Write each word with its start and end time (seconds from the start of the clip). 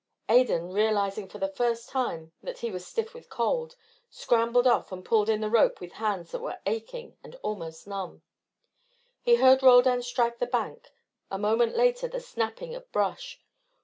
Adan, 0.27 0.73
realising 0.73 1.27
for 1.29 1.37
the 1.37 1.47
first 1.47 1.87
time 1.87 2.31
that 2.41 2.57
he 2.57 2.71
was 2.71 2.87
stiff 2.87 3.13
with 3.13 3.29
cold, 3.29 3.75
scrambled 4.09 4.65
off 4.65 4.91
and 4.91 5.05
pulled 5.05 5.29
in 5.29 5.41
the 5.41 5.47
rope 5.51 5.79
with 5.79 5.91
hands 5.91 6.31
that 6.31 6.41
were 6.41 6.57
aching 6.65 7.15
and 7.23 7.35
almost 7.43 7.85
numb. 7.85 8.23
He 9.21 9.35
heard 9.35 9.61
Roldan 9.61 10.01
strike 10.01 10.39
the 10.39 10.47
bank, 10.47 10.89
a 11.29 11.37
moment 11.37 11.75
later 11.77 12.07
the 12.07 12.19
snapping 12.19 12.73
of 12.73 12.91
brush. 12.91 13.39